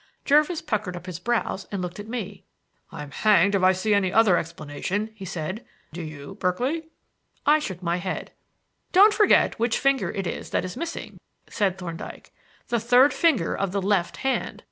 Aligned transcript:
Jervis 0.25 0.63
puckered 0.63 0.95
up 0.95 1.05
his 1.05 1.19
brows, 1.19 1.67
and 1.71 1.79
looked 1.79 1.99
at 1.99 2.07
me. 2.07 2.43
"I'm 2.91 3.11
hanged 3.11 3.53
if 3.53 3.61
I 3.61 3.71
see 3.71 3.93
any 3.93 4.11
other 4.11 4.35
explanation," 4.35 5.11
he 5.13 5.25
said. 5.25 5.63
"Do 5.93 6.01
you, 6.01 6.33
Berkeley?" 6.39 6.87
I 7.45 7.59
shook 7.59 7.83
my 7.83 7.97
head. 7.97 8.31
"Don't 8.93 9.13
forget 9.13 9.59
which 9.59 9.77
finger 9.77 10.09
it 10.11 10.25
is 10.25 10.49
that 10.49 10.65
is 10.65 10.75
missing," 10.75 11.19
said 11.47 11.77
Thorndyke. 11.77 12.31
"The 12.69 12.79
third 12.79 13.13
finger 13.13 13.55
of 13.55 13.73
the 13.73 13.79
left 13.81 14.17
hand." 14.25 14.59